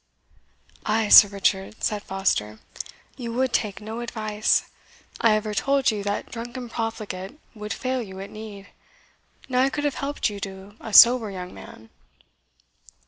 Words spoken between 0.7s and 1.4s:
"Ay, Sir